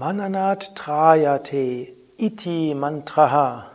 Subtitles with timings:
[0.00, 3.66] Mananat Trayate Iti Mantraha.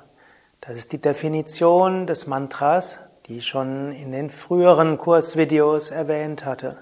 [0.60, 6.80] Das ist die Definition des Mantras, die ich schon in den früheren Kursvideos erwähnt hatte.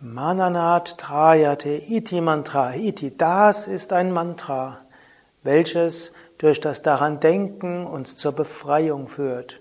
[0.00, 2.74] Mananat Trayate Iti Mantra.
[2.74, 4.78] Iti, das ist ein Mantra,
[5.44, 9.60] welches durch das daran Denken uns zur Befreiung führt.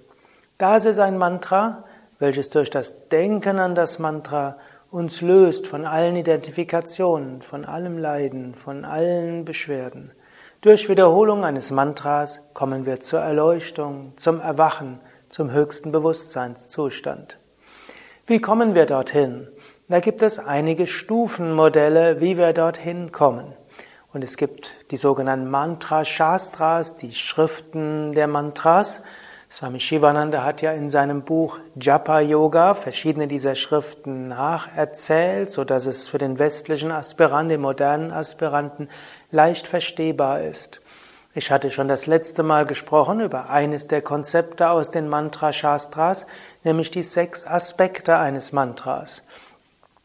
[0.57, 1.83] Das ist ein Mantra,
[2.17, 4.57] welches durch das Denken an das Mantra
[4.91, 10.11] uns löst von allen Identifikationen, von allem Leiden, von allen Beschwerden.
[10.61, 17.37] Durch Wiederholung eines Mantras kommen wir zur Erleuchtung, zum Erwachen, zum höchsten Bewusstseinszustand.
[18.25, 19.47] Wie kommen wir dorthin?
[19.87, 23.53] Da gibt es einige Stufenmodelle, wie wir dorthin kommen.
[24.11, 29.03] Und es gibt die sogenannten Mantra-Shastras, die Schriften der Mantras.
[29.51, 35.87] Swami Shivananda hat ja in seinem Buch Japa Yoga verschiedene dieser Schriften nacherzählt, so dass
[35.87, 38.89] es für den westlichen Aspiranten, den modernen Aspiranten
[39.31, 40.81] leicht verstehbar ist.
[41.33, 46.27] Ich hatte schon das letzte Mal gesprochen über eines der Konzepte aus den Mantra Shastras,
[46.63, 49.23] nämlich die sechs Aspekte eines Mantras.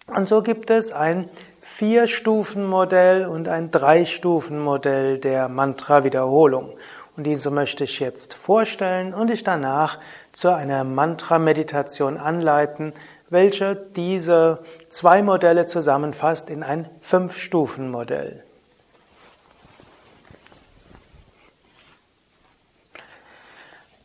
[0.06, 1.28] Und so gibt es ein
[1.60, 6.76] Vier-Stufen-Modell und ein Drei-Stufen-Modell der Mantra-Wiederholung.
[7.16, 10.00] Und diese möchte ich jetzt vorstellen und ich danach
[10.32, 12.92] zu einer Mantra-Meditation anleiten,
[13.30, 18.44] welche diese zwei Modelle zusammenfasst in ein Fünf-Stufen-Modell.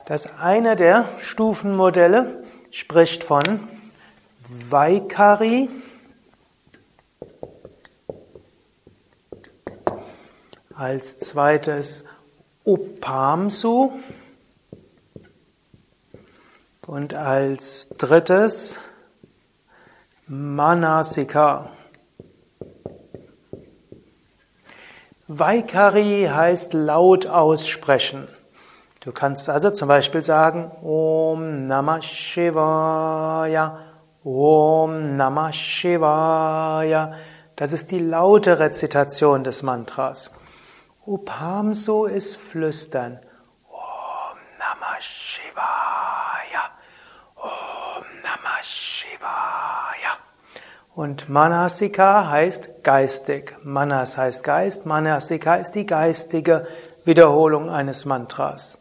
[0.06, 3.42] Das eine der Stufenmodelle spricht von
[4.48, 5.70] Vaikari,
[10.74, 12.06] als zweites
[12.70, 13.92] Upamsu
[16.86, 18.80] und als drittes
[20.28, 21.72] Manasika.
[25.28, 28.28] Vaikari heißt laut aussprechen.
[29.00, 33.80] Du kannst also zum Beispiel sagen Om Namah Shivaya,
[34.24, 37.14] Om Namah Shivaya.
[37.56, 40.30] Das ist die laute Rezitation des Mantras.
[41.10, 43.20] Upamso ist Flüstern.
[43.68, 46.70] Om Namah Shivaya.
[47.36, 50.20] Om Namah Shivaya.
[50.94, 53.58] Und Manasika heißt geistig.
[53.64, 54.86] Manas heißt Geist.
[54.86, 56.68] Manasika ist die geistige
[57.06, 58.78] Wiederholung eines Mantras.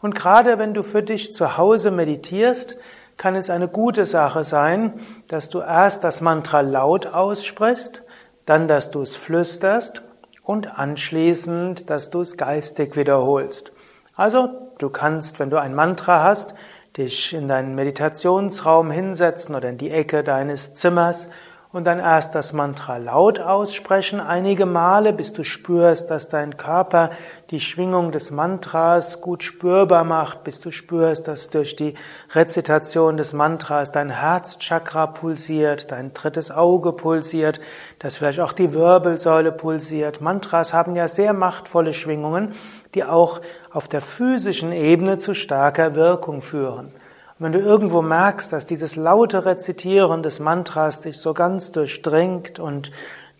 [0.00, 2.76] Und gerade wenn du für dich zu Hause meditierst,
[3.16, 8.04] kann es eine gute Sache sein, dass du erst das Mantra laut aussprichst,
[8.46, 10.04] dann, dass du es flüsterst
[10.44, 13.72] und anschließend, dass du es geistig wiederholst.
[14.14, 14.48] Also,
[14.78, 16.54] du kannst, wenn du ein Mantra hast,
[16.96, 21.28] dich in deinen Meditationsraum hinsetzen oder in die Ecke deines Zimmers
[21.74, 27.10] und dann erst das Mantra laut aussprechen, einige Male, bis du spürst, dass dein Körper
[27.50, 31.94] die Schwingung des Mantras gut spürbar macht, bis du spürst, dass durch die
[32.32, 37.60] Rezitation des Mantras dein Herzchakra pulsiert, dein drittes Auge pulsiert,
[37.98, 40.20] dass vielleicht auch die Wirbelsäule pulsiert.
[40.20, 42.52] Mantras haben ja sehr machtvolle Schwingungen,
[42.94, 43.40] die auch
[43.72, 46.92] auf der physischen Ebene zu starker Wirkung führen.
[47.38, 52.60] Und wenn du irgendwo merkst, dass dieses laute Rezitieren des Mantras dich so ganz durchdringt
[52.60, 52.92] und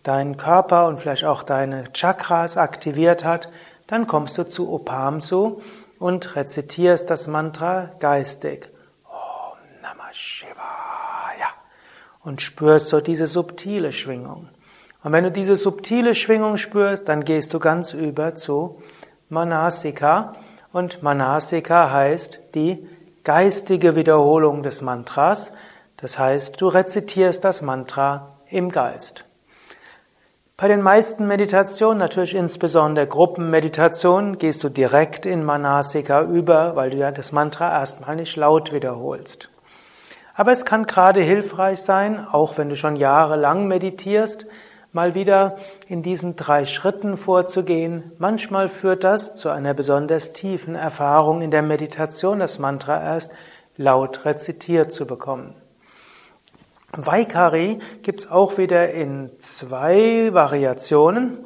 [0.03, 3.49] deinen Körper und vielleicht auch deine Chakras aktiviert hat,
[3.87, 5.61] dann kommst du zu Opamsu
[5.97, 8.69] und rezitierst das Mantra geistig.
[9.05, 11.49] Om Namah Shivaya.
[12.23, 14.49] Und spürst so diese subtile Schwingung.
[15.03, 18.81] Und wenn du diese subtile Schwingung spürst, dann gehst du ganz über zu
[19.29, 20.33] Manasika.
[20.73, 22.89] Und Manasika heißt die
[23.25, 25.51] geistige Wiederholung des Mantras.
[25.97, 29.25] Das heißt, du rezitierst das Mantra im Geist.
[30.57, 36.97] Bei den meisten Meditationen, natürlich insbesondere Gruppenmeditationen, gehst du direkt in Manasika über, weil du
[36.97, 39.49] ja das Mantra erstmal nicht laut wiederholst.
[40.33, 44.45] Aber es kann gerade hilfreich sein, auch wenn du schon jahrelang meditierst,
[44.95, 45.57] mal wieder
[45.89, 48.13] in diesen drei Schritten vorzugehen.
[48.17, 53.29] Manchmal führt das zu einer besonders tiefen Erfahrung in der Meditation, das Mantra erst
[53.75, 55.53] laut rezitiert zu bekommen.
[56.93, 61.39] Vaikari gibt's auch wieder in zwei Variationen.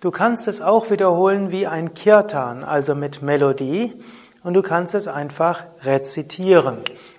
[0.00, 3.92] Du kannst es auch wiederholen wie ein Kirtan, also mit Melodie,
[4.42, 6.78] und du kannst es einfach rezitieren.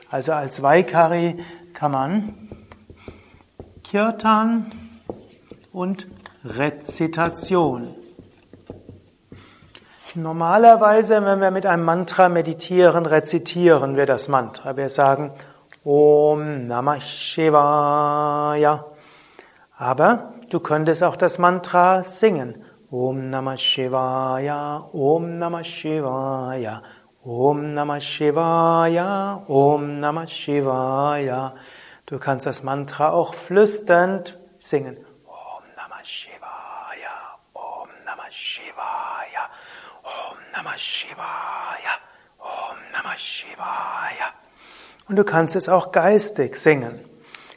[0.09, 1.37] Also als Vaikari
[1.75, 2.33] kann man
[3.83, 4.71] Kirtan
[5.75, 6.07] und
[6.45, 7.93] Rezitation.
[10.15, 14.77] Normalerweise, wenn wir mit einem Mantra meditieren, rezitieren wir das Mantra.
[14.77, 15.31] Wir sagen
[15.83, 18.85] Om Namah Shivaya.
[19.75, 22.63] Aber du könntest auch das Mantra singen.
[22.89, 26.81] Om Namah Shivaya, Om Namah Shivaya,
[27.21, 31.53] Om Namah Shivaya, Om Namah Shivaya.
[32.05, 35.04] Du kannst das Mantra auch flüsternd singen.
[40.53, 41.93] Namah Shivaya,
[42.39, 44.33] Om Namah Shivaya.
[45.09, 46.99] Und du kannst es auch geistig singen.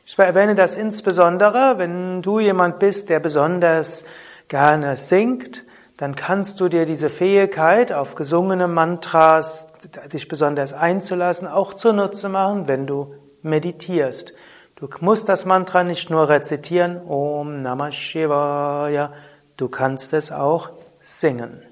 [0.06, 4.04] Ich erwähne das insbesondere, wenn du jemand bist, der besonders
[4.48, 5.64] gerne singt,
[5.98, 9.68] dann kannst du dir diese Fähigkeit, auf gesungene Mantras
[10.12, 14.32] dich besonders einzulassen, auch zunutze machen, wenn du meditierst.
[14.78, 19.12] Du musst das Mantra nicht nur rezitieren, Om Namah Shivaya,
[19.56, 20.70] du kannst es auch
[21.00, 21.64] singen.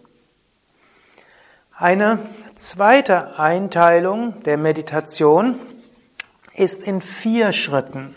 [1.73, 2.19] Eine
[2.57, 5.61] zweite Einteilung der Meditation
[6.53, 8.13] ist in vier Schritten.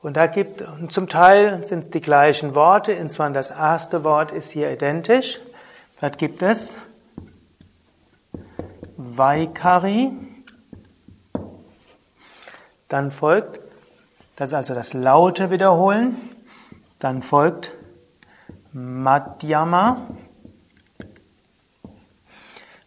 [0.00, 4.50] Und da gibt, zum Teil sind es die gleichen Worte, insofern das erste Wort ist
[4.50, 5.40] hier identisch.
[6.00, 6.78] Dort gibt es
[8.96, 10.31] Vaikari.
[12.92, 13.58] Dann folgt,
[14.36, 16.14] das ist also das laute Wiederholen.
[16.98, 17.72] Dann folgt
[18.74, 20.08] Madhyama.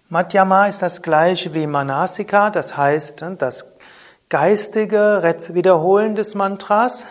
[0.07, 3.65] Madhyama ist das gleiche wie Manasika, das heißt das
[4.29, 5.23] geistige
[5.53, 7.07] Wiederholen des Mantras.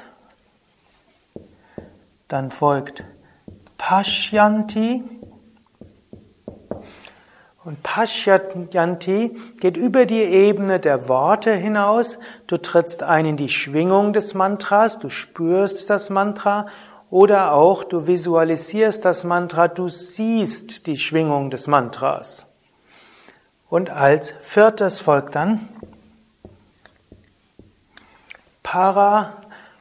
[2.29, 3.02] Dann folgt
[3.76, 5.02] Pashyanti.
[7.65, 12.19] Und Pashyanti geht über die Ebene der Worte hinaus.
[12.47, 16.67] Du trittst ein in die Schwingung des Mantras, du spürst das Mantra
[17.09, 22.45] oder auch du visualisierst das Mantra, du siehst die Schwingung des Mantras.
[23.71, 25.67] Und als viertes folgt dann
[28.63, 29.37] Para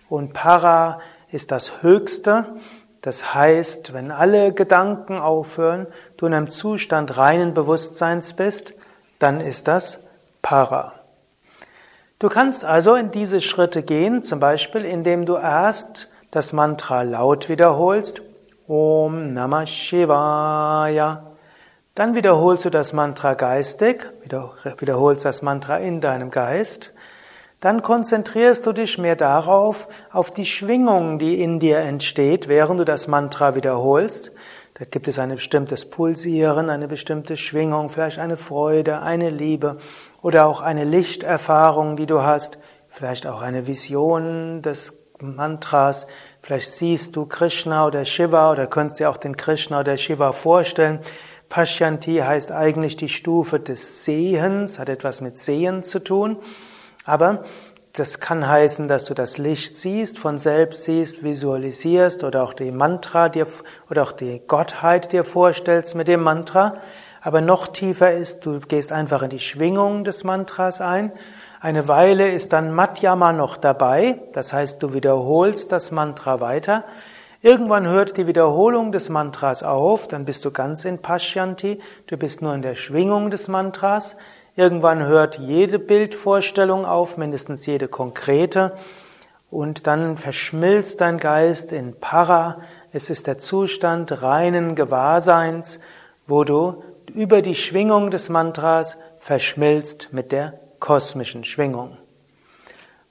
[0.08, 2.56] und Para ist das Höchste.
[3.04, 8.74] Das heißt, wenn alle Gedanken aufhören, du in einem Zustand reinen Bewusstseins bist,
[9.20, 10.00] dann ist das
[10.42, 10.94] Para.
[12.18, 17.50] Du kannst also in diese Schritte gehen, zum Beispiel indem du erst das Mantra laut
[17.50, 18.22] wiederholst,
[18.70, 21.24] Om Namah Shivaya.
[21.96, 24.10] Dann wiederholst du das Mantra geistig,
[24.80, 26.93] wiederholst das Mantra in deinem Geist.
[27.64, 32.84] Dann konzentrierst du dich mehr darauf, auf die Schwingung, die in dir entsteht, während du
[32.84, 34.34] das Mantra wiederholst.
[34.74, 39.78] Da gibt es ein bestimmtes Pulsieren, eine bestimmte Schwingung, vielleicht eine Freude, eine Liebe
[40.22, 42.58] oder auch eine Lichterfahrung, die du hast,
[42.90, 46.08] vielleicht auch eine Vision des Mantras.
[46.42, 51.00] Vielleicht siehst du Krishna oder Shiva oder könntest dir auch den Krishna oder Shiva vorstellen.
[51.48, 56.40] Pashyanti heißt eigentlich die Stufe des Sehens, hat etwas mit Sehen zu tun.
[57.06, 57.44] Aber
[57.94, 62.72] das kann heißen, dass du das Licht siehst, von selbst siehst, visualisierst oder auch die
[62.72, 63.46] Mantra dir
[63.90, 66.78] oder auch die Gottheit dir vorstellst mit dem Mantra.
[67.22, 71.12] Aber noch tiefer ist, du gehst einfach in die Schwingung des Mantras ein.
[71.62, 76.84] Eine Weile ist dann Madhyama noch dabei, das heißt, du wiederholst das Mantra weiter.
[77.42, 82.42] Irgendwann hört die Wiederholung des Mantras auf, dann bist du ganz in Pashyanti, du bist
[82.42, 84.18] nur in der Schwingung des Mantras.
[84.56, 88.74] Irgendwann hört jede Bildvorstellung auf, mindestens jede konkrete.
[89.50, 92.62] Und dann verschmilzt dein Geist in Para.
[92.92, 95.80] Es ist der Zustand reinen Gewahrseins,
[96.28, 96.84] wo du
[97.14, 101.98] über die Schwingung des Mantras verschmilzt mit der kosmischen Schwingung.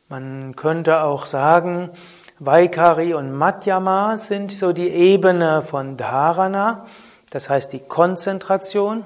[0.09, 1.91] Man könnte auch sagen,
[2.39, 6.85] Vaikari und Madhyama sind so die Ebene von Dharana,
[7.31, 9.05] das heißt die Konzentration.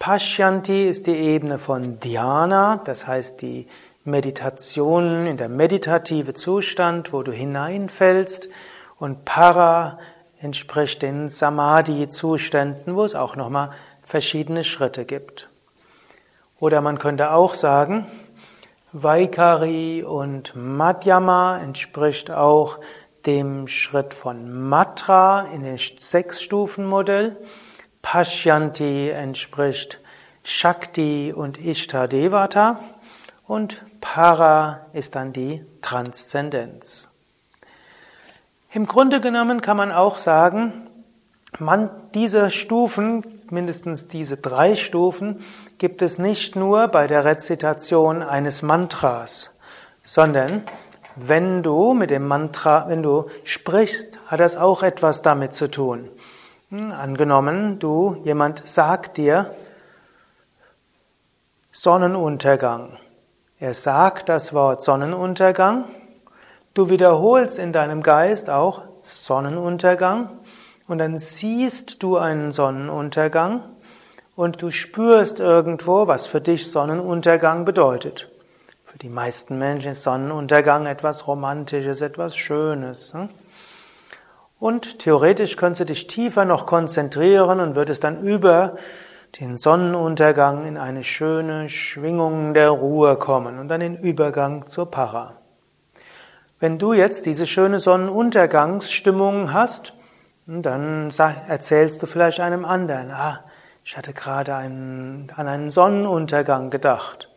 [0.00, 3.66] Pashyanti ist die Ebene von Dhyana, das heißt die
[4.02, 8.48] Meditation in der meditative Zustand, wo du hineinfällst.
[8.98, 9.98] Und Para
[10.40, 15.50] entspricht den Samadhi-Zuständen, wo es auch nochmal verschiedene Schritte gibt.
[16.58, 18.06] Oder man könnte auch sagen,
[18.92, 22.78] Vaikari und Madhyama entspricht auch
[23.26, 27.36] dem Schritt von Matra in dem Sechs-Stufen-Modell.
[28.02, 30.00] Pashyanti entspricht
[30.42, 32.80] Shakti und Ishtadevata
[33.46, 37.08] und Para ist dann die Transzendenz.
[38.72, 40.86] Im Grunde genommen kann man auch sagen,
[41.58, 45.44] man, diese Stufen, mindestens diese drei Stufen,
[45.78, 49.50] gibt es nicht nur bei der Rezitation eines Mantras,
[50.04, 50.62] sondern
[51.16, 56.08] wenn du mit dem Mantra, wenn du sprichst, hat das auch etwas damit zu tun.
[56.70, 59.52] Hm, angenommen, du, jemand sagt dir
[61.72, 62.96] Sonnenuntergang.
[63.58, 65.86] Er sagt das Wort Sonnenuntergang.
[66.72, 70.30] Du wiederholst in deinem Geist auch Sonnenuntergang
[70.86, 73.64] und dann siehst du einen Sonnenuntergang
[74.36, 78.30] und du spürst irgendwo, was für dich Sonnenuntergang bedeutet.
[78.84, 83.12] Für die meisten Menschen ist Sonnenuntergang etwas Romantisches, etwas Schönes.
[83.12, 83.28] Hm?
[84.60, 88.76] Und theoretisch könntest du dich tiefer noch konzentrieren und würdest dann über
[89.40, 95.38] den Sonnenuntergang in eine schöne Schwingung der Ruhe kommen und dann den Übergang zur Para.
[96.58, 99.94] Wenn du jetzt diese schöne Sonnenuntergangsstimmung hast,
[100.46, 101.10] dann
[101.48, 103.44] erzählst du vielleicht einem anderen, ah,
[103.82, 107.30] ich hatte gerade einen, an einen Sonnenuntergang gedacht.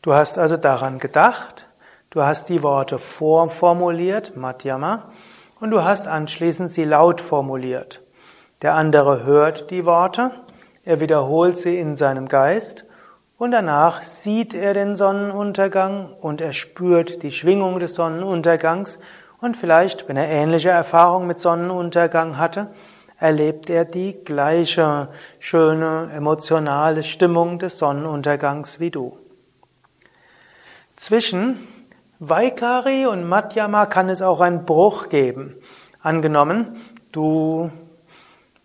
[0.00, 1.68] Du hast also daran gedacht,
[2.08, 5.10] du hast die Worte vorformuliert, Madhyama,
[5.64, 8.02] und du hast anschließend sie laut formuliert.
[8.60, 10.30] Der andere hört die Worte,
[10.84, 12.84] er wiederholt sie in seinem Geist
[13.38, 18.98] und danach sieht er den Sonnenuntergang und er spürt die Schwingung des Sonnenuntergangs
[19.40, 22.68] und vielleicht, wenn er ähnliche Erfahrungen mit Sonnenuntergang hatte,
[23.18, 29.16] erlebt er die gleiche schöne emotionale Stimmung des Sonnenuntergangs wie du.
[30.94, 31.58] Zwischen
[32.28, 35.56] Vaikari und Madhyama kann es auch einen Bruch geben.
[36.00, 36.76] Angenommen,
[37.12, 37.70] du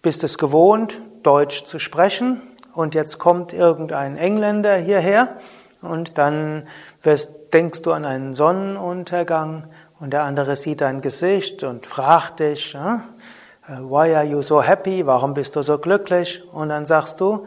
[0.01, 2.41] bist es gewohnt, Deutsch zu sprechen
[2.73, 5.37] und jetzt kommt irgendein Engländer hierher
[5.81, 6.67] und dann
[7.01, 9.67] wirst, denkst du an einen Sonnenuntergang
[9.99, 15.05] und der andere sieht dein Gesicht und fragt dich, why are you so happy?
[15.05, 16.41] Warum bist du so glücklich?
[16.51, 17.45] Und dann sagst du,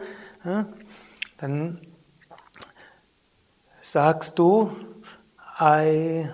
[1.39, 1.79] dann
[3.81, 4.71] sagst du,
[5.63, 6.27] I,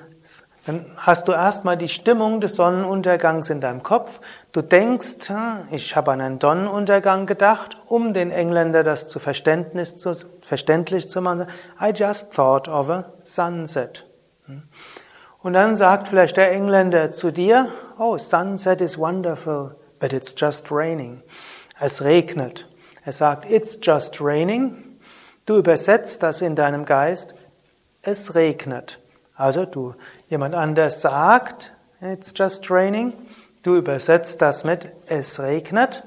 [0.65, 4.21] dann hast du erstmal die Stimmung des Sonnenuntergangs in deinem Kopf.
[4.51, 5.31] Du denkst,
[5.71, 11.21] ich habe an einen Sonnenuntergang gedacht, um den Engländer das zu Verständnis zu, verständlich zu
[11.21, 11.45] machen.
[11.79, 14.07] I just thought of a sunset.
[15.41, 17.69] Und dann sagt vielleicht der Engländer zu dir,
[17.99, 21.21] oh, sunset is wonderful, but it's just raining.
[21.79, 22.67] Es regnet.
[23.05, 24.99] Er sagt, it's just raining.
[25.45, 27.35] Du übersetzt das in deinem Geist,
[28.01, 28.98] es regnet.
[29.39, 29.95] Also du,
[30.27, 33.13] jemand anders sagt, it's just raining.
[33.63, 36.03] Du übersetzt das mit, es regnet.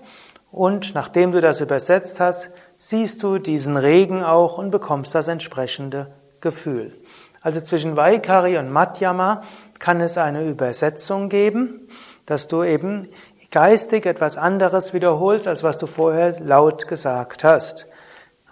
[0.51, 6.09] Und nachdem du das übersetzt hast, siehst du diesen Regen auch und bekommst das entsprechende
[6.43, 6.93] Gefühl.
[7.41, 9.41] Also zwischen Vaikari und Madhyama
[9.79, 11.89] kann es eine Übersetzung geben,
[12.27, 13.09] dass du eben
[13.51, 17.87] geistig etwas anderes wiederholst, als was du vorher laut gesagt hast.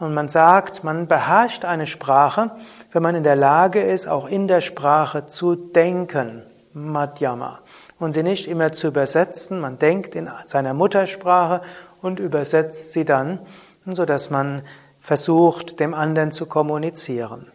[0.00, 2.50] Und man sagt, man beherrscht eine Sprache,
[2.90, 6.42] wenn man in der Lage ist, auch in der Sprache zu denken,
[6.72, 7.60] Madhyama,
[7.98, 9.60] und sie nicht immer zu übersetzen.
[9.60, 11.60] Man denkt in seiner Muttersprache
[12.00, 13.40] und übersetzt sie dann,
[13.84, 14.62] so dass man
[15.00, 17.52] versucht, dem anderen zu kommunizieren.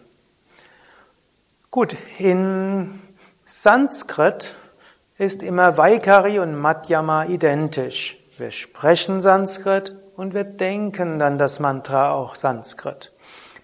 [1.71, 3.01] Gut, in
[3.43, 4.53] Sanskrit
[5.17, 8.17] ist immer Vaikari und Madhyama identisch.
[8.37, 13.11] Wir sprechen Sanskrit und wir denken dann das Mantra auch Sanskrit.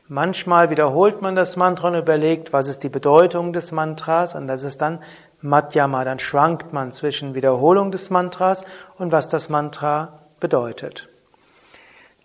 [0.07, 4.63] Manchmal wiederholt man das Mantra und überlegt, was ist die Bedeutung des Mantras und das
[4.63, 4.99] ist dann
[5.39, 6.03] Madhyama.
[6.03, 8.65] Dann schwankt man zwischen Wiederholung des Mantras
[8.97, 11.07] und was das Mantra bedeutet.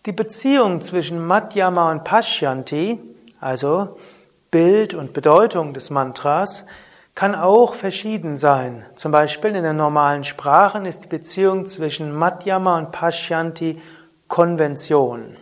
[0.05, 2.99] Die Beziehung zwischen Madhyama und Pashyanti,
[3.41, 3.97] also
[4.51, 6.65] Bild und Bedeutung des Mantras,
[7.15, 8.85] kann auch verschieden sein.
[8.97, 13.81] Zum Beispiel in den normalen Sprachen ist die Beziehung zwischen Madhyama und Pashyanti
[14.29, 15.37] Konvention.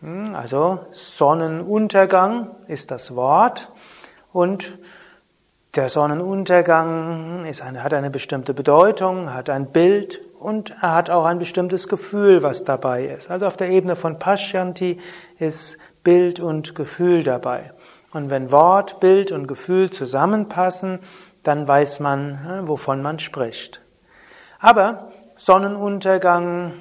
[0.00, 3.70] Hm, also Sonnenuntergang ist das Wort
[4.32, 4.78] und
[5.74, 11.38] der Sonnenuntergang eine, hat eine bestimmte Bedeutung, hat ein Bild und er hat auch ein
[11.38, 13.30] bestimmtes Gefühl, was dabei ist.
[13.30, 15.00] Also auf der Ebene von Pashyanti
[15.38, 17.72] ist Bild und Gefühl dabei.
[18.12, 21.00] Und wenn Wort, Bild und Gefühl zusammenpassen,
[21.42, 23.82] dann weiß man, wovon man spricht.
[24.60, 26.72] Aber Sonnenuntergang,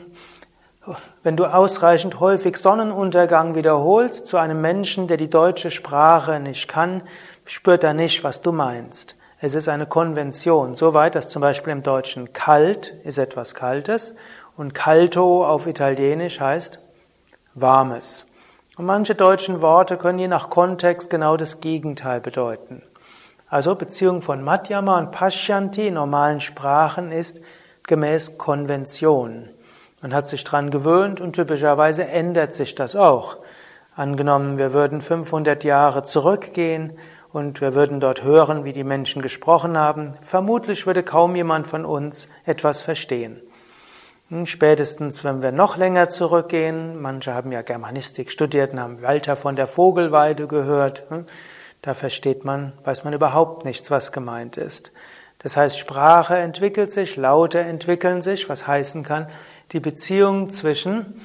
[1.24, 7.02] wenn du ausreichend häufig Sonnenuntergang wiederholst zu einem Menschen, der die deutsche Sprache nicht kann,
[7.46, 9.16] spürt er nicht, was du meinst.
[9.40, 14.16] Es ist eine Konvention, soweit, dass zum Beispiel im Deutschen kalt ist etwas Kaltes
[14.56, 16.80] und caldo auf Italienisch heißt
[17.56, 18.26] warmes.
[18.78, 22.82] Und manche deutschen Worte können je nach Kontext genau das Gegenteil bedeuten.
[23.48, 27.40] Also Beziehung von Madhyama und Pashyanti in normalen Sprachen ist
[27.84, 29.50] gemäß Konvention.
[30.04, 33.38] Man hat sich dran gewöhnt und typischerweise ändert sich das auch.
[33.96, 36.98] Angenommen, wir würden 500 Jahre zurückgehen
[37.32, 40.16] und wir würden dort hören, wie die Menschen gesprochen haben.
[40.20, 43.42] Vermutlich würde kaum jemand von uns etwas verstehen.
[44.28, 49.38] Hm, spätestens, wenn wir noch länger zurückgehen, manche haben ja Germanistik studiert und haben Walter
[49.38, 51.28] von der Vogelweide gehört, hm,
[51.82, 54.92] da versteht man, weiß man überhaupt nichts, was gemeint ist.
[55.40, 59.28] Das heißt, Sprache entwickelt sich, Laute entwickeln sich, was heißen kann,
[59.74, 61.20] die Beziehung zwischen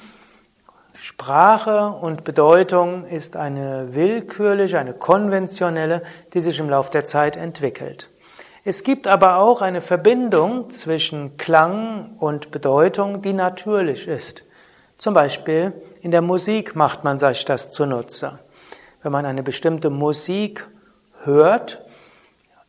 [0.95, 6.01] Sprache und Bedeutung ist eine willkürliche, eine konventionelle,
[6.33, 8.09] die sich im Laufe der Zeit entwickelt.
[8.65, 14.43] Es gibt aber auch eine Verbindung zwischen Klang und Bedeutung, die natürlich ist.
[14.97, 18.39] Zum Beispiel in der Musik macht man sich das zunutze.
[19.01, 20.67] Wenn man eine bestimmte Musik
[21.23, 21.85] hört,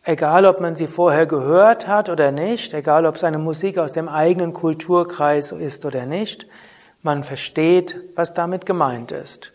[0.05, 3.93] egal ob man sie vorher gehört hat oder nicht, egal ob es eine Musik aus
[3.93, 6.47] dem eigenen Kulturkreis ist oder nicht,
[7.03, 9.53] man versteht, was damit gemeint ist.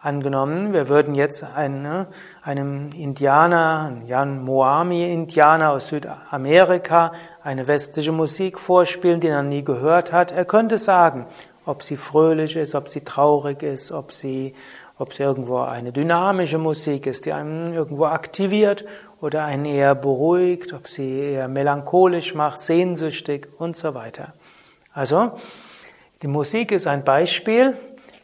[0.00, 2.08] Angenommen, wir würden jetzt eine,
[2.42, 7.12] einem Indianer, einen Jan Moami-Indianer aus Südamerika,
[7.44, 10.32] eine westliche Musik vorspielen, die er nie gehört hat.
[10.32, 11.26] Er könnte sagen,
[11.64, 14.54] ob sie fröhlich ist, ob sie traurig ist, ob sie,
[14.98, 18.84] ob sie irgendwo eine dynamische Musik ist, die einen irgendwo aktiviert
[19.22, 24.34] oder einen eher beruhigt, ob sie eher melancholisch macht, sehnsüchtig und so weiter.
[24.92, 25.38] Also,
[26.20, 27.76] die Musik ist ein Beispiel,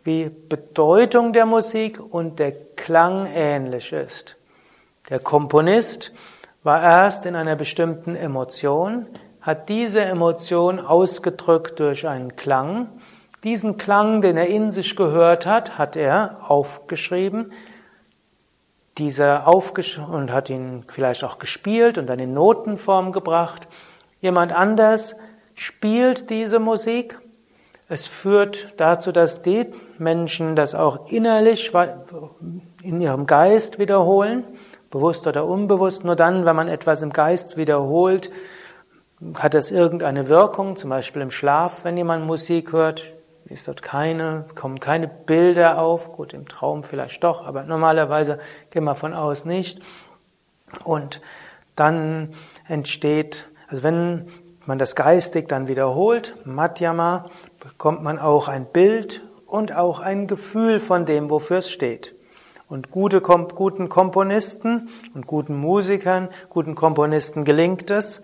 [0.02, 4.36] wie Bedeutung der Musik und der Klang ähnlich ist.
[5.08, 6.12] Der Komponist
[6.64, 9.06] war erst in einer bestimmten Emotion,
[9.40, 12.88] hat diese Emotion ausgedrückt durch einen Klang.
[13.44, 17.52] Diesen Klang, den er in sich gehört hat, hat er aufgeschrieben.
[18.98, 23.68] Dieser aufgesch und hat ihn vielleicht auch gespielt und dann in Notenform gebracht.
[24.20, 25.16] Jemand anders
[25.54, 27.18] spielt diese Musik
[27.90, 31.72] es führt dazu, dass die Menschen das auch innerlich
[32.82, 34.44] in ihrem Geist wiederholen,
[34.90, 36.04] bewusst oder unbewusst.
[36.04, 38.30] Nur dann, wenn man etwas im Geist wiederholt,
[39.38, 43.14] hat das irgendeine Wirkung, zum Beispiel im Schlaf, wenn jemand Musik hört,
[43.46, 48.38] ist dort keine, kommen keine Bilder auf, gut, im Traum vielleicht doch, aber normalerweise
[48.70, 49.80] gehen wir von aus nicht.
[50.84, 51.20] Und
[51.76, 52.30] dann
[52.66, 54.26] entsteht, also wenn
[54.66, 60.78] man das geistig dann wiederholt, Madhyama, bekommt man auch ein Bild und auch ein Gefühl
[60.78, 62.14] von dem, wofür es steht.
[62.68, 68.20] Und gute, guten Komponisten und guten Musikern, guten Komponisten gelingt es,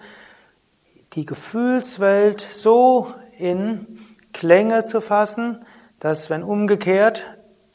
[1.15, 4.01] die Gefühlswelt so in
[4.35, 5.65] Klänge zu fassen,
[6.01, 7.25] dass wenn umgekehrt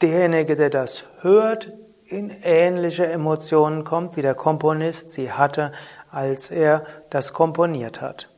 [0.00, 1.72] derjenige, der das hört,
[2.04, 5.72] in ähnliche Emotionen kommt, wie der Komponist sie hatte,
[6.10, 8.28] als er das komponiert hat.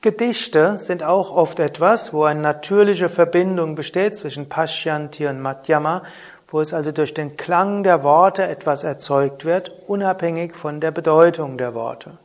[0.00, 6.04] Gedichte sind auch oft etwas, wo eine natürliche Verbindung besteht zwischen Pashyanti und Madhyama,
[6.46, 11.58] wo es also durch den Klang der Worte etwas erzeugt wird, unabhängig von der Bedeutung
[11.58, 12.18] der Worte.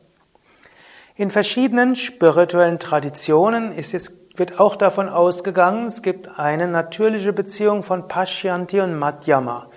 [1.16, 7.82] In verschiedenen spirituellen Traditionen ist jetzt, wird auch davon ausgegangen, es gibt eine natürliche Beziehung
[7.82, 9.68] von Pashyanti und Madhyama.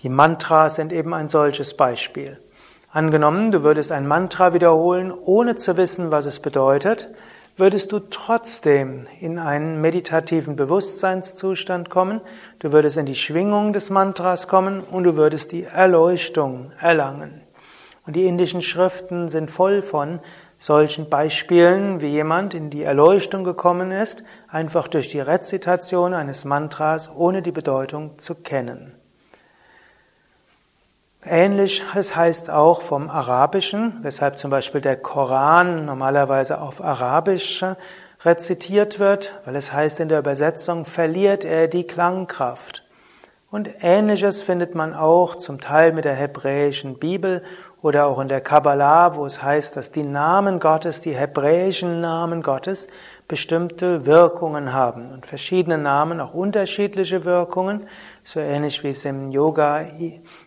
[0.00, 2.40] Die Mantras sind eben ein solches Beispiel.
[2.90, 7.08] Angenommen, du würdest ein Mantra wiederholen, ohne zu wissen, was es bedeutet,
[7.58, 12.20] würdest du trotzdem in einen meditativen Bewusstseinszustand kommen,
[12.60, 17.42] du würdest in die Schwingung des Mantras kommen und du würdest die Erleuchtung erlangen.
[18.06, 20.20] Und die indischen Schriften sind voll von
[20.58, 27.10] solchen Beispielen, wie jemand in die Erleuchtung gekommen ist, einfach durch die Rezitation eines Mantras,
[27.14, 28.94] ohne die Bedeutung zu kennen.
[31.24, 37.64] Ähnliches heißt auch vom Arabischen, weshalb zum Beispiel der Koran normalerweise auf Arabisch
[38.24, 42.84] rezitiert wird, weil es heißt in der Übersetzung, verliert er die Klangkraft.
[43.50, 47.42] Und Ähnliches findet man auch zum Teil mit der hebräischen Bibel
[47.80, 52.42] oder auch in der Kabbalah, wo es heißt, dass die Namen Gottes, die hebräischen Namen
[52.42, 52.88] Gottes,
[53.28, 55.12] bestimmte Wirkungen haben.
[55.12, 57.86] Und verschiedene Namen auch unterschiedliche Wirkungen,
[58.24, 59.84] so ähnlich wie es im Yoga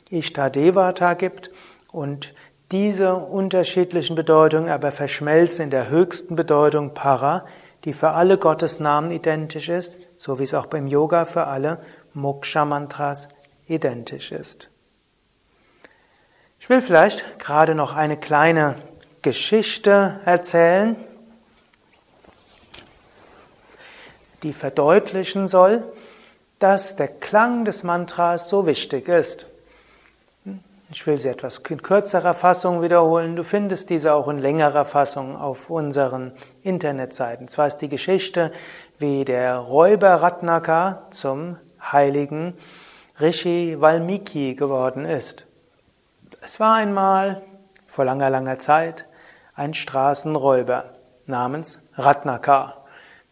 [0.10, 1.52] Ishtadevata gibt.
[1.92, 2.34] Und
[2.72, 7.46] diese unterschiedlichen Bedeutungen aber verschmelzen in der höchsten Bedeutung Para,
[7.86, 11.80] die für alle Gottesnamen identisch ist, so wie es auch beim Yoga für alle
[12.14, 13.30] Moksha-Mantras
[13.68, 14.71] identisch ist.
[16.62, 18.76] Ich will vielleicht gerade noch eine kleine
[19.24, 20.96] Geschichte erzählen,
[24.44, 25.84] die verdeutlichen soll,
[26.60, 29.48] dass der Klang des Mantras so wichtig ist.
[30.92, 33.36] Ich will sie etwas in kürzerer Fassung wiederholen.
[33.36, 37.48] Du findest diese auch in längerer Fassung auf unseren Internetseiten.
[37.48, 38.52] Zwar ist die Geschichte,
[39.00, 42.54] wie der Räuber Ratnaka zum heiligen
[43.20, 45.48] Rishi Valmiki geworden ist.
[46.44, 47.44] Es war einmal,
[47.86, 49.08] vor langer, langer Zeit,
[49.54, 50.86] ein Straßenräuber
[51.28, 52.78] namens Ratnaka.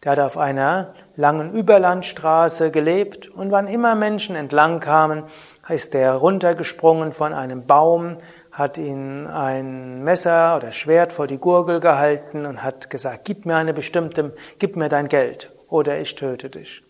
[0.04, 5.24] Der hat auf einer langen Überlandstraße gelebt und wann immer Menschen entlang kamen,
[5.68, 8.18] ist er runtergesprungen von einem Baum,
[8.52, 13.56] hat ihn ein Messer oder Schwert vor die Gurgel gehalten und hat gesagt, gib mir
[13.56, 16.84] eine bestimmte, gib mir dein Geld oder ich töte dich.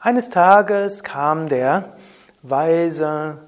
[0.00, 1.96] Eines Tages kam der
[2.42, 3.47] weise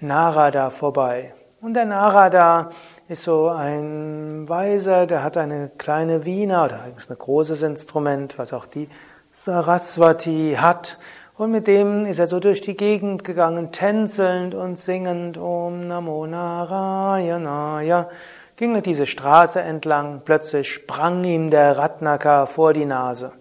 [0.00, 1.34] Narada vorbei.
[1.60, 2.70] Und der Narada
[3.06, 8.54] ist so ein Weiser, der hat eine kleine Wiener oder eigentlich ein großes Instrument, was
[8.54, 8.88] auch die
[9.34, 10.98] Saraswati hat.
[11.36, 16.26] Und mit dem ist er so durch die Gegend gegangen, tänzelnd und singend Om Namo
[16.26, 18.08] Narayanaya.
[18.56, 23.32] Ging er diese Straße entlang, plötzlich sprang ihm der Ratnaka vor die Nase,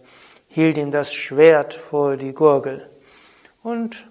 [0.48, 2.90] hielt ihm das Schwert vor die Gurgel.
[3.64, 4.09] Und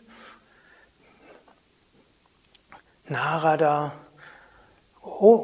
[3.10, 3.92] Narada,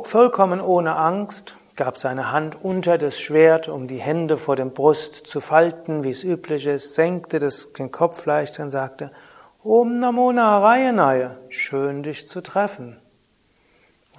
[0.04, 5.26] vollkommen ohne Angst, gab seine Hand unter das Schwert, um die Hände vor dem Brust
[5.26, 9.10] zu falten, wie es üblich ist, senkte das, den Kopf leicht und sagte,
[9.62, 13.00] Om Namo Narayanaya, schön dich zu treffen.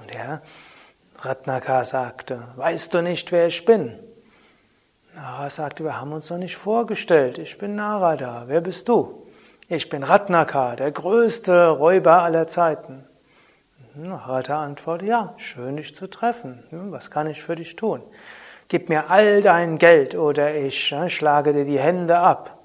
[0.01, 0.41] Und er,
[1.19, 3.99] Ratnaka sagte, weißt du nicht, wer ich bin?
[5.13, 9.27] Narada sagte, wir haben uns noch nicht vorgestellt, ich bin Narada, wer bist du?
[9.67, 13.05] Ich bin Ratnaka, der größte Räuber aller Zeiten.
[13.95, 16.63] Narada antwortet, ja, schön dich zu treffen.
[16.71, 18.03] Was kann ich für dich tun?
[18.67, 22.57] Gib mir all dein Geld oder ich ne, schlage dir die Hände ab.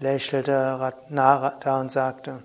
[0.00, 2.42] Lächelte Narada und sagte,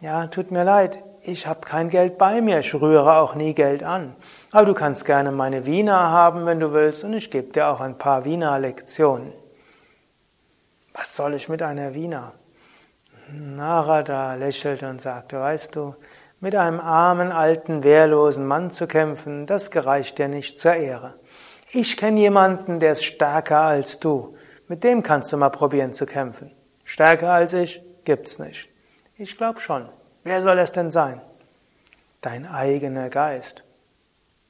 [0.00, 3.82] ja, tut mir leid, ich habe kein Geld bei mir, ich rühre auch nie Geld
[3.82, 4.14] an.
[4.52, 7.80] Aber du kannst gerne meine Wiener haben, wenn du willst, und ich gebe dir auch
[7.80, 9.32] ein paar Wiener Lektionen.
[10.92, 12.32] Was soll ich mit einer Wiener?
[13.32, 15.94] Narada lächelte und sagte, weißt du,
[16.40, 21.18] mit einem armen, alten, wehrlosen Mann zu kämpfen, das gereicht dir nicht zur Ehre.
[21.70, 24.34] Ich kenne jemanden, der ist stärker als du.
[24.66, 26.50] Mit dem kannst du mal probieren zu kämpfen.
[26.84, 28.70] Stärker als ich gibt's nicht.
[29.16, 29.88] Ich glaube schon.
[30.24, 31.20] Wer soll es denn sein?
[32.20, 33.64] Dein eigener Geist.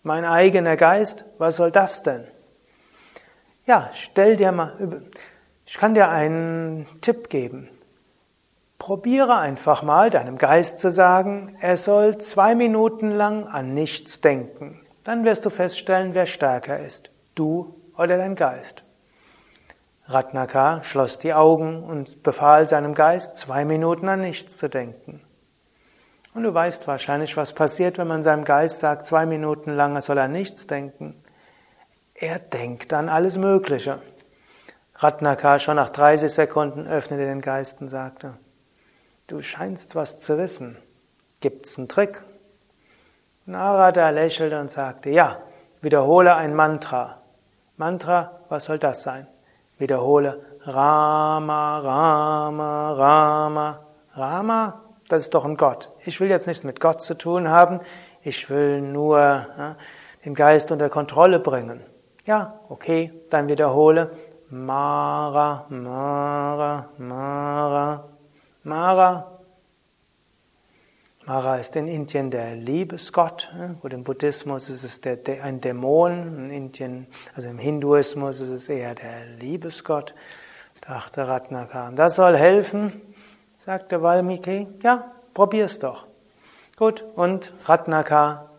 [0.02, 1.24] Mein eigener Geist?
[1.38, 2.24] Was soll das denn?
[3.66, 5.02] Ja, stell dir mal,
[5.66, 7.68] ich kann dir einen Tipp geben.
[8.90, 14.80] Probiere einfach mal deinem Geist zu sagen, er soll zwei Minuten lang an nichts denken.
[15.04, 18.82] Dann wirst du feststellen, wer stärker ist, du oder dein Geist.
[20.06, 25.20] Ratnaka schloss die Augen und befahl seinem Geist, zwei Minuten an nichts zu denken.
[26.34, 30.02] Und du weißt wahrscheinlich, was passiert, wenn man seinem Geist sagt, zwei Minuten lang er
[30.02, 31.14] soll an nichts denken.
[32.12, 34.02] Er denkt an alles Mögliche.
[34.96, 38.34] Ratnaka schon nach 30 Sekunden öffnete den Geist und sagte,
[39.30, 40.76] Du scheinst was zu wissen.
[41.38, 42.20] Gibt's einen Trick?
[43.46, 45.38] Narada lächelte und sagte, ja,
[45.82, 47.22] wiederhole ein Mantra.
[47.76, 49.28] Mantra, was soll das sein?
[49.78, 53.86] Wiederhole Rama, Rama, Rama.
[54.14, 55.92] Rama, das ist doch ein Gott.
[56.04, 57.78] Ich will jetzt nichts mit Gott zu tun haben.
[58.22, 59.76] Ich will nur ja,
[60.24, 61.84] den Geist unter Kontrolle bringen.
[62.24, 64.10] Ja, okay, dann wiederhole
[64.48, 68.08] Mara, Mara, Mara,
[68.62, 69.38] Mara.
[71.24, 76.36] Mara ist in Indien der Liebesgott, wo im Buddhismus ist es der, der, ein Dämon,
[76.36, 80.14] in Indien, also im Hinduismus ist es eher der Liebesgott,
[80.82, 81.88] dachte Ratnaka.
[81.88, 83.00] Und das soll helfen,
[83.64, 84.68] sagte Valmiki.
[84.82, 86.06] Ja, probier's doch.
[86.76, 88.49] Gut, und Ratnaka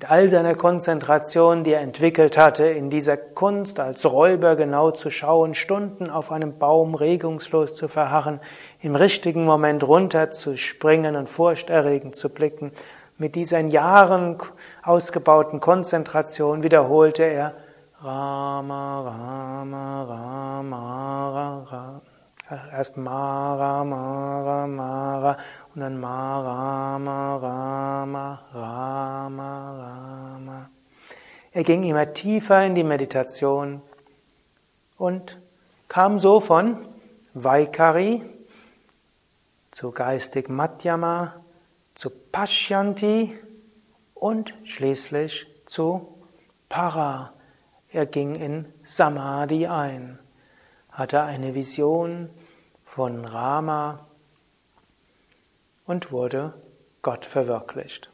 [0.00, 5.10] mit all seiner Konzentration, die er entwickelt hatte, in dieser Kunst als Räuber genau zu
[5.10, 8.40] schauen, Stunden auf einem Baum regungslos zu verharren,
[8.80, 12.72] im richtigen Moment runterzuspringen und furchterregend zu blicken,
[13.18, 14.38] mit dieser in Jahren
[14.82, 17.52] ausgebauten Konzentration wiederholte er
[18.00, 22.00] Rama, Rama, Rama, Rama.
[22.72, 25.36] Erst Mara, Mara, Mara
[25.74, 30.70] und dann Mara, Rama, Rama, Rama.
[31.52, 33.82] Er ging immer tiefer in die Meditation
[34.96, 35.40] und
[35.88, 36.88] kam so von
[37.34, 38.22] Vaikari
[39.70, 41.36] zu geistig Madhyama,
[41.94, 43.38] zu Pashyanti
[44.14, 46.18] und schließlich zu
[46.68, 47.32] Para.
[47.88, 50.18] Er ging in Samadhi ein,
[50.90, 52.30] hatte eine Vision
[52.84, 54.09] von Rama
[55.90, 56.54] und wurde
[57.02, 58.12] Gott verwirklicht.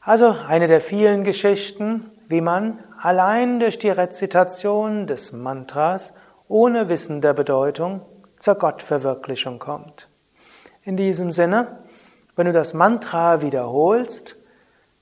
[0.00, 6.12] Also eine der vielen Geschichten, wie man allein durch die Rezitation des Mantras
[6.46, 8.02] ohne Wissen der Bedeutung
[8.38, 10.08] zur Gottverwirklichung kommt.
[10.84, 11.80] In diesem Sinne,
[12.36, 14.36] wenn du das Mantra wiederholst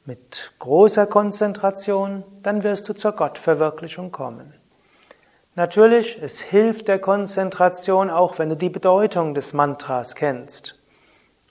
[0.07, 4.55] mit großer Konzentration, dann wirst du zur Gottverwirklichung kommen.
[5.57, 10.76] Natürlich, es hilft der Konzentration auch, wenn du die Bedeutung des Mantras kennst.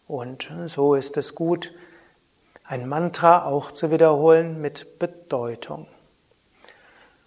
[0.08, 1.72] Und so ist es gut,
[2.64, 5.88] ein Mantra auch zu wiederholen mit Bedeutung.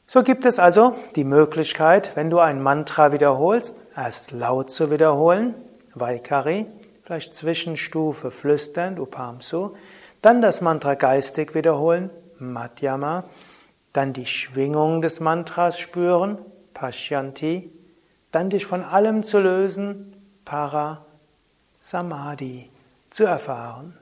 [0.06, 5.54] So gibt es also die Möglichkeit, wenn du ein Mantra wiederholst, erst laut zu wiederholen,
[5.94, 6.66] Vaikari,
[7.02, 9.74] vielleicht Zwischenstufe flüsternd, Upamsu,
[10.22, 13.24] dann das Mantra geistig wiederholen, Madhyama,
[13.92, 16.38] dann die Schwingung des Mantras spüren,
[16.74, 17.72] Pashyanti,
[18.30, 20.14] dann dich von allem zu lösen,
[20.44, 21.04] Para,
[21.78, 22.68] Samadhi
[23.08, 23.96] zu erfahren.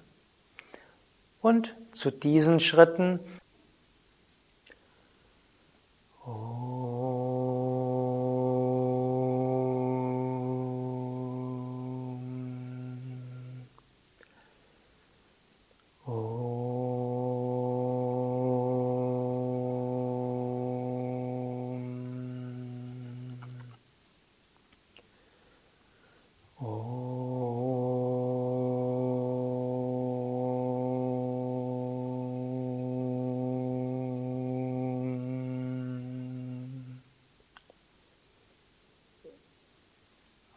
[1.42, 3.20] Und zu diesen Schritten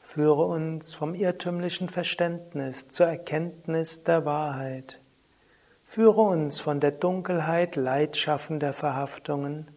[0.00, 5.00] Führe uns vom irrtümlichen Verständnis zur Erkenntnis der Wahrheit.
[5.82, 9.70] Führe uns von der Dunkelheit leidschaffender Verhaftungen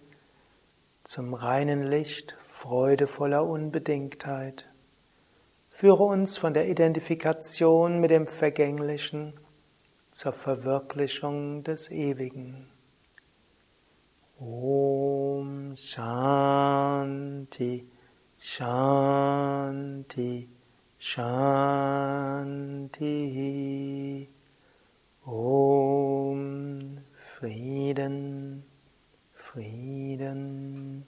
[1.06, 4.70] zum reinen Licht freudevoller Unbedingtheit.
[5.70, 9.34] Führe uns von der Identifikation mit dem Vergänglichen
[10.12, 12.68] zur Verwirklichung des Ewigen.
[14.40, 17.90] Om Shanti,
[18.38, 20.48] Shanti,
[21.00, 22.30] Shanti.
[25.26, 28.64] Om Frieden,
[29.34, 31.08] Frieden,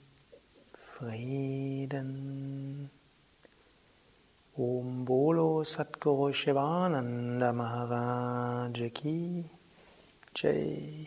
[0.98, 2.88] Frieden.
[4.56, 9.44] Om Bolo Satguru Shivananda Maharaj Ki
[10.32, 11.06] Jai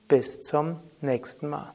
[0.09, 1.73] bis zum nächsten Mal.